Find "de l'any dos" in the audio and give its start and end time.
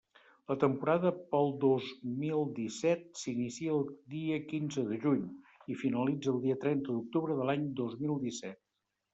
7.43-7.95